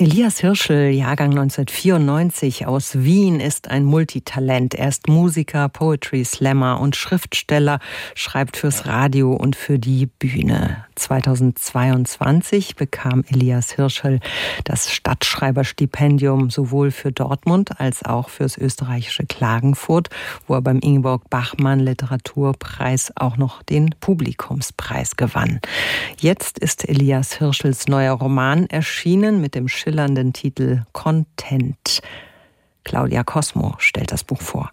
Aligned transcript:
Elias 0.00 0.38
Hirschel, 0.38 0.90
Jahrgang 0.90 1.30
1994 1.30 2.68
aus 2.68 3.02
Wien, 3.02 3.40
ist 3.40 3.68
ein 3.68 3.82
Multitalent. 3.82 4.76
Er 4.76 4.90
ist 4.90 5.08
Musiker, 5.08 5.68
Poetry 5.68 6.24
Slammer 6.24 6.80
und 6.80 6.94
Schriftsteller, 6.94 7.80
schreibt 8.14 8.56
fürs 8.56 8.86
Radio 8.86 9.32
und 9.32 9.56
für 9.56 9.80
die 9.80 10.06
Bühne. 10.06 10.84
2022 10.94 12.76
bekam 12.76 13.24
Elias 13.28 13.72
Hirschel 13.72 14.20
das 14.64 14.92
Stadtschreiberstipendium 14.92 16.50
sowohl 16.50 16.92
für 16.92 17.10
Dortmund 17.10 17.80
als 17.80 18.04
auch 18.04 18.28
fürs 18.28 18.56
österreichische 18.56 19.26
Klagenfurt, 19.26 20.10
wo 20.46 20.54
er 20.54 20.62
beim 20.62 20.78
Ingeborg 20.78 21.28
Bachmann 21.28 21.80
Literaturpreis 21.80 23.12
auch 23.16 23.36
noch 23.36 23.64
den 23.64 23.96
Publikumspreis 24.00 25.16
gewann. 25.16 25.60
Jetzt 26.20 26.58
ist 26.60 26.88
Elias 26.88 27.34
Hirschels 27.34 27.88
neuer 27.88 28.14
Roman 28.14 28.66
erschienen 28.66 29.40
mit 29.40 29.56
dem 29.56 29.66
schillernden 29.88 30.34
Titel 30.34 30.82
Content. 30.92 32.02
Claudia 32.84 33.24
Cosmo 33.24 33.74
stellt 33.78 34.12
das 34.12 34.22
Buch 34.22 34.42
vor. 34.42 34.70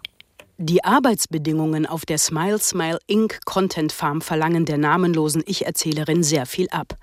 Die 0.58 0.84
Arbeitsbedingungen 0.84 1.86
auf 1.86 2.04
der 2.04 2.18
Smile 2.18 2.58
Smile 2.58 2.98
Inc. 3.06 3.40
Content 3.46 3.92
Farm 3.92 4.20
verlangen 4.20 4.66
der 4.66 4.76
namenlosen 4.76 5.42
Ich-Erzählerin 5.46 6.22
sehr 6.22 6.44
viel 6.44 6.68
ab. 6.68 6.98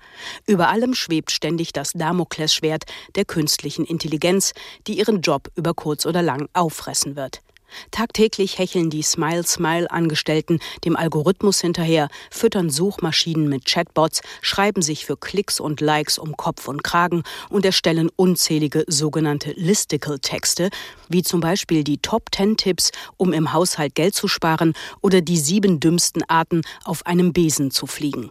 Über 0.46 0.68
allem 0.68 0.94
schwebt 0.94 1.32
ständig 1.32 1.72
das 1.72 1.90
Damoklesschwert 1.92 2.84
der 3.16 3.24
künstlichen 3.24 3.84
Intelligenz, 3.84 4.52
die 4.86 4.96
ihren 4.96 5.20
Job 5.20 5.50
über 5.56 5.74
kurz 5.74 6.06
oder 6.06 6.22
lang 6.22 6.48
auffressen 6.52 7.16
wird. 7.16 7.43
Tagtäglich 7.90 8.58
hecheln 8.58 8.90
die 8.90 9.02
Smile-Smile-Angestellten 9.02 10.60
dem 10.84 10.96
Algorithmus 10.96 11.60
hinterher, 11.60 12.08
füttern 12.30 12.70
Suchmaschinen 12.70 13.48
mit 13.48 13.64
Chatbots, 13.64 14.20
schreiben 14.40 14.82
sich 14.82 15.06
für 15.06 15.16
Klicks 15.16 15.60
und 15.60 15.80
Likes 15.80 16.18
um 16.18 16.36
Kopf 16.36 16.68
und 16.68 16.84
Kragen 16.84 17.22
und 17.50 17.64
erstellen 17.64 18.10
unzählige 18.16 18.84
sogenannte 18.86 19.52
Listicle-Texte, 19.52 20.70
wie 21.08 21.22
zum 21.22 21.40
Beispiel 21.40 21.84
die 21.84 21.98
Top 21.98 22.24
10 22.34 22.56
Tipps, 22.56 22.90
um 23.16 23.32
im 23.32 23.52
Haushalt 23.52 23.94
Geld 23.94 24.14
zu 24.14 24.28
sparen 24.28 24.74
oder 25.00 25.20
die 25.20 25.38
sieben 25.38 25.80
dümmsten 25.80 26.22
Arten, 26.28 26.62
auf 26.84 27.06
einem 27.06 27.32
Besen 27.32 27.70
zu 27.70 27.86
fliegen. 27.86 28.30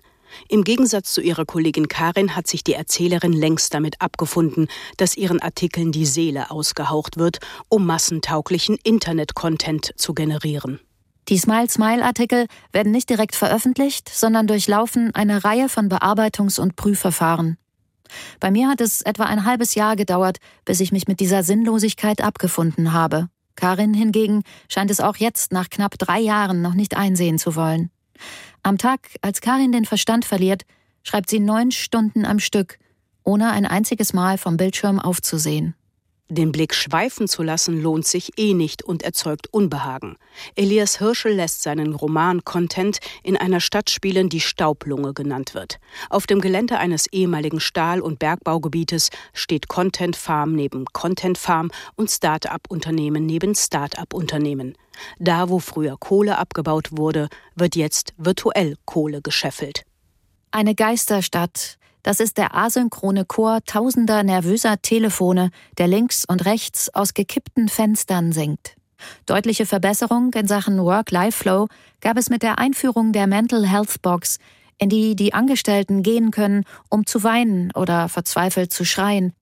Im 0.49 0.63
Gegensatz 0.63 1.13
zu 1.13 1.21
ihrer 1.21 1.45
Kollegin 1.45 1.87
Karin 1.87 2.35
hat 2.35 2.47
sich 2.47 2.63
die 2.63 2.73
Erzählerin 2.73 3.33
längst 3.33 3.73
damit 3.73 4.01
abgefunden, 4.01 4.67
dass 4.97 5.17
ihren 5.17 5.41
Artikeln 5.41 5.91
die 5.91 6.05
Seele 6.05 6.51
ausgehaucht 6.51 7.17
wird, 7.17 7.39
um 7.69 7.85
massentauglichen 7.85 8.77
Internet-Content 8.83 9.93
zu 9.95 10.13
generieren. 10.13 10.79
Die 11.29 11.37
Smile-Smile-Artikel 11.37 12.47
werden 12.73 12.91
nicht 12.91 13.09
direkt 13.09 13.35
veröffentlicht, 13.35 14.09
sondern 14.09 14.47
durchlaufen 14.47 15.15
eine 15.15 15.43
Reihe 15.43 15.69
von 15.69 15.89
Bearbeitungs- 15.89 16.59
und 16.59 16.75
Prüfverfahren. 16.75 17.57
Bei 18.39 18.51
mir 18.51 18.67
hat 18.67 18.81
es 18.81 19.01
etwa 19.01 19.23
ein 19.23 19.45
halbes 19.45 19.75
Jahr 19.75 19.95
gedauert, 19.95 20.37
bis 20.65 20.81
ich 20.81 20.91
mich 20.91 21.07
mit 21.07 21.19
dieser 21.19 21.43
Sinnlosigkeit 21.43 22.21
abgefunden 22.21 22.93
habe. 22.93 23.29
Karin 23.55 23.93
hingegen 23.93 24.43
scheint 24.67 24.91
es 24.91 24.99
auch 24.99 25.17
jetzt 25.17 25.51
nach 25.51 25.69
knapp 25.69 25.97
drei 25.97 26.19
Jahren 26.19 26.61
noch 26.61 26.73
nicht 26.73 26.97
einsehen 26.97 27.37
zu 27.37 27.55
wollen. 27.55 27.89
Am 28.63 28.77
Tag, 28.77 29.09
als 29.21 29.41
Karin 29.41 29.73
den 29.73 29.83
Verstand 29.83 30.23
verliert, 30.23 30.63
schreibt 31.03 31.29
sie 31.29 31.39
neun 31.39 31.71
Stunden 31.71 32.25
am 32.25 32.39
Stück, 32.39 32.79
ohne 33.23 33.51
ein 33.51 33.65
einziges 33.65 34.13
Mal 34.13 34.37
vom 34.37 34.55
Bildschirm 34.55 34.99
aufzusehen. 34.99 35.75
Den 36.29 36.53
Blick 36.53 36.73
schweifen 36.73 37.27
zu 37.27 37.43
lassen 37.43 37.81
lohnt 37.81 38.07
sich 38.07 38.31
eh 38.37 38.53
nicht 38.53 38.81
und 38.81 39.03
erzeugt 39.03 39.47
Unbehagen. 39.51 40.15
Elias 40.55 40.97
Hirschel 40.99 41.33
lässt 41.33 41.61
seinen 41.61 41.93
Roman 41.93 42.45
Content 42.45 42.99
in 43.23 43.35
einer 43.35 43.59
Stadt 43.59 43.89
spielen, 43.89 44.29
die 44.29 44.39
Staublunge 44.39 45.13
genannt 45.13 45.53
wird. 45.53 45.79
Auf 46.09 46.25
dem 46.25 46.39
Gelände 46.39 46.79
eines 46.79 47.07
ehemaligen 47.07 47.59
Stahl- 47.59 47.99
und 48.01 48.19
Bergbaugebietes 48.19 49.09
steht 49.33 49.67
Content 49.67 50.15
Farm 50.15 50.55
neben 50.55 50.85
Content 50.85 51.37
Farm 51.37 51.71
und 51.95 52.09
Start-up-Unternehmen 52.09 53.25
neben 53.25 53.53
Start-up-Unternehmen. 53.53 54.75
Da, 55.19 55.49
wo 55.49 55.59
früher 55.59 55.97
Kohle 55.99 56.37
abgebaut 56.37 56.89
wurde, 56.91 57.27
wird 57.55 57.75
jetzt 57.75 58.13
virtuell 58.17 58.77
Kohle 58.85 59.21
gescheffelt. 59.21 59.83
Eine 60.51 60.73
Geisterstadt, 60.73 61.77
das 62.03 62.19
ist 62.19 62.37
der 62.37 62.55
asynchrone 62.55 63.25
Chor 63.25 63.59
tausender 63.65 64.23
nervöser 64.23 64.81
Telefone, 64.81 65.49
der 65.77 65.87
links 65.87 66.25
und 66.27 66.45
rechts 66.45 66.93
aus 66.93 67.13
gekippten 67.13 67.69
Fenstern 67.69 68.31
singt. 68.31 68.75
Deutliche 69.25 69.65
Verbesserung 69.65 70.31
in 70.33 70.47
Sachen 70.47 70.79
Work-Life-Flow 70.79 71.67
gab 72.01 72.17
es 72.17 72.29
mit 72.29 72.43
der 72.43 72.59
Einführung 72.59 73.11
der 73.11 73.27
Mental 73.27 73.67
Health 73.67 74.01
Box, 74.01 74.37
in 74.77 74.89
die 74.89 75.15
die 75.15 75.33
Angestellten 75.33 76.03
gehen 76.03 76.31
können, 76.31 76.65
um 76.89 77.05
zu 77.05 77.23
weinen 77.23 77.71
oder 77.73 78.09
verzweifelt 78.09 78.73
zu 78.73 78.85
schreien. 78.85 79.33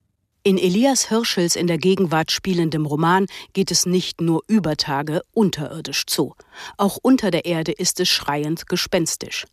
In 0.44 0.58
Elias 0.58 1.10
Hirschels 1.10 1.56
in 1.56 1.68
der 1.68 1.78
Gegenwart 1.78 2.32
spielendem 2.32 2.88
Roman 2.88 3.28
geht 3.54 3.70
es 3.70 3.86
nicht 3.86 4.22
nur 4.22 4.44
über 4.48 4.76
Tage 4.76 5.22
unterirdisch 5.34 6.08
zu. 6.08 6.36
Auch 6.78 6.98
unter 7.00 7.30
der 7.30 7.46
Erde 7.46 7.72
ist 7.72 8.00
es 8.00 8.10
schreiend 8.10 8.68
gespenstisch. 8.68 9.46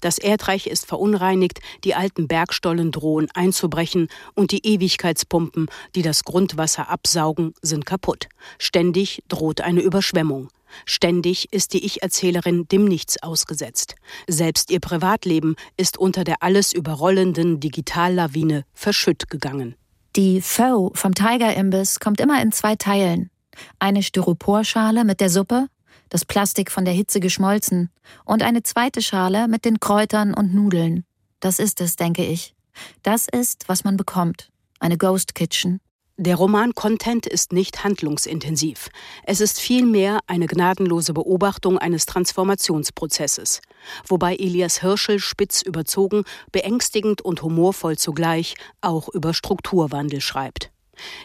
Das 0.00 0.18
Erdreich 0.18 0.66
ist 0.66 0.86
verunreinigt, 0.86 1.60
die 1.84 1.94
alten 1.94 2.28
Bergstollen 2.28 2.92
drohen 2.92 3.28
einzubrechen 3.34 4.08
und 4.34 4.52
die 4.52 4.66
Ewigkeitspumpen, 4.66 5.66
die 5.94 6.02
das 6.02 6.24
Grundwasser 6.24 6.88
absaugen, 6.88 7.54
sind 7.62 7.86
kaputt. 7.86 8.28
Ständig 8.58 9.22
droht 9.28 9.60
eine 9.60 9.80
Überschwemmung. 9.80 10.48
Ständig 10.86 11.52
ist 11.52 11.74
die 11.74 11.84
Ich-Erzählerin 11.84 12.66
dem 12.68 12.86
Nichts 12.86 13.22
ausgesetzt. 13.22 13.94
Selbst 14.26 14.70
ihr 14.70 14.80
Privatleben 14.80 15.56
ist 15.76 15.98
unter 15.98 16.24
der 16.24 16.42
alles 16.42 16.72
überrollenden 16.72 17.60
Digitallawine 17.60 18.64
verschütt 18.72 19.28
gegangen. 19.28 19.74
Die 20.16 20.40
Pho 20.40 20.92
vom 20.94 21.14
Tiger-Imbiss 21.14 22.00
kommt 22.00 22.20
immer 22.20 22.42
in 22.42 22.52
zwei 22.52 22.76
Teilen. 22.76 23.30
Eine 23.78 24.02
Styroporschale 24.02 25.04
mit 25.04 25.20
der 25.20 25.30
Suppe 25.30 25.68
das 26.12 26.26
Plastik 26.26 26.70
von 26.70 26.84
der 26.84 26.92
Hitze 26.92 27.20
geschmolzen, 27.20 27.88
und 28.26 28.42
eine 28.42 28.62
zweite 28.62 29.00
Schale 29.00 29.48
mit 29.48 29.64
den 29.64 29.80
Kräutern 29.80 30.34
und 30.34 30.54
Nudeln. 30.54 31.06
Das 31.40 31.58
ist 31.58 31.80
es, 31.80 31.96
denke 31.96 32.22
ich. 32.22 32.54
Das 33.02 33.28
ist, 33.32 33.66
was 33.66 33.82
man 33.84 33.96
bekommt. 33.96 34.50
Eine 34.78 34.98
Ghost 34.98 35.34
Kitchen. 35.34 35.80
Der 36.18 36.36
Roman 36.36 36.74
Content 36.74 37.26
ist 37.26 37.54
nicht 37.54 37.82
handlungsintensiv. 37.82 38.90
Es 39.24 39.40
ist 39.40 39.58
vielmehr 39.58 40.20
eine 40.26 40.46
gnadenlose 40.48 41.14
Beobachtung 41.14 41.78
eines 41.78 42.04
Transformationsprozesses, 42.04 43.62
wobei 44.06 44.36
Elias 44.36 44.82
Hirschel 44.82 45.18
spitz 45.18 45.62
überzogen, 45.62 46.24
beängstigend 46.52 47.22
und 47.22 47.40
humorvoll 47.40 47.96
zugleich 47.96 48.54
auch 48.82 49.08
über 49.08 49.32
Strukturwandel 49.32 50.20
schreibt. 50.20 50.71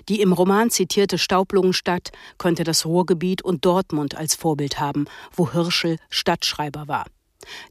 Die 0.09 0.21
im 0.21 0.33
Roman 0.33 0.69
zitierte 0.69 1.17
Staublungenstadt 1.17 2.11
könnte 2.37 2.63
das 2.63 2.85
Ruhrgebiet 2.85 3.41
und 3.41 3.65
Dortmund 3.65 4.15
als 4.15 4.35
Vorbild 4.35 4.79
haben, 4.79 5.05
wo 5.35 5.51
Hirschel 5.51 5.97
Stadtschreiber 6.09 6.87
war. 6.87 7.05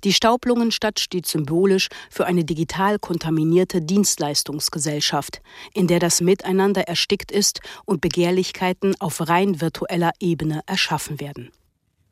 Die 0.05 0.13
Staublungenstadt 0.13 1.01
steht 1.01 1.27
symbolisch 1.27 1.89
für 2.11 2.27
eine 2.27 2.45
digital 2.45 2.99
kontaminierte 2.99 3.83
Dienstleistungsgesellschaft, 3.83 5.43
in 5.75 5.87
der 5.87 5.99
das 5.99 6.21
Miteinander 6.21 6.83
erstickt 6.83 7.31
ist 7.31 7.61
und 7.85 8.01
Begehrlichkeiten 8.01 8.95
auf 9.01 9.29
rein 9.29 9.61
virtueller 9.61 10.13
Ebene 10.21 10.61
erschaffen 10.67 11.21
werden. 11.21 11.51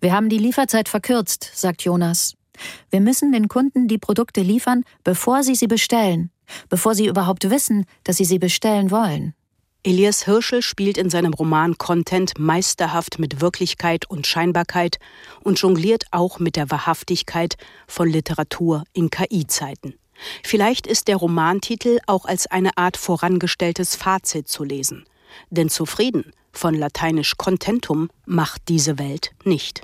Wir 0.00 0.12
haben 0.12 0.28
die 0.28 0.38
Lieferzeit 0.38 0.88
verkürzt, 0.88 1.50
sagt 1.54 1.82
Jonas. 1.82 2.34
Wir 2.90 3.00
müssen 3.00 3.32
den 3.32 3.48
Kunden 3.48 3.88
die 3.88 3.98
Produkte 3.98 4.42
liefern, 4.42 4.84
bevor 5.02 5.42
sie 5.42 5.54
sie 5.54 5.66
bestellen, 5.66 6.30
bevor 6.68 6.94
sie 6.94 7.06
überhaupt 7.06 7.48
wissen, 7.50 7.86
dass 8.04 8.18
sie 8.18 8.24
sie 8.24 8.38
bestellen 8.38 8.90
wollen. 8.90 9.34
Elias 9.86 10.24
Hirschel 10.24 10.62
spielt 10.62 10.96
in 10.96 11.10
seinem 11.10 11.34
Roman 11.34 11.76
Content 11.76 12.38
meisterhaft 12.38 13.18
mit 13.18 13.42
Wirklichkeit 13.42 14.08
und 14.08 14.26
Scheinbarkeit 14.26 14.98
und 15.42 15.60
jongliert 15.60 16.06
auch 16.10 16.38
mit 16.38 16.56
der 16.56 16.70
Wahrhaftigkeit 16.70 17.56
von 17.86 18.08
Literatur 18.08 18.84
in 18.94 19.10
KI-Zeiten. 19.10 19.94
Vielleicht 20.42 20.86
ist 20.86 21.08
der 21.08 21.16
Romantitel 21.16 21.98
auch 22.06 22.24
als 22.24 22.46
eine 22.46 22.78
Art 22.78 22.96
vorangestelltes 22.96 23.94
Fazit 23.94 24.48
zu 24.48 24.64
lesen. 24.64 25.04
Denn 25.50 25.68
zufrieden, 25.68 26.32
von 26.50 26.74
lateinisch 26.74 27.36
contentum, 27.36 28.08
macht 28.24 28.62
diese 28.68 28.98
Welt 28.98 29.32
nicht. 29.44 29.82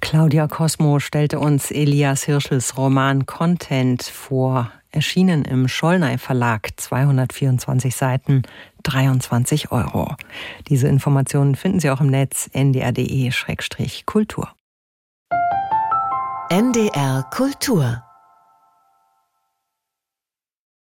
Claudia 0.00 0.48
Cosmo 0.48 0.98
stellte 0.98 1.38
uns 1.38 1.70
Elias 1.70 2.24
Hirschels 2.24 2.76
Roman 2.76 3.26
Content 3.26 4.02
vor 4.02 4.72
erschienen 4.92 5.44
im 5.44 5.68
Schollnei 5.68 6.18
Verlag, 6.18 6.68
224 6.76 7.96
Seiten, 7.96 8.42
23 8.84 9.72
Euro. 9.72 10.14
Diese 10.68 10.88
Informationen 10.88 11.56
finden 11.56 11.80
Sie 11.80 11.90
auch 11.90 12.00
im 12.00 12.08
Netz 12.08 12.48
ndr.de-kultur. 12.52 14.48
NDR 16.50 17.24
Kultur 17.30 18.02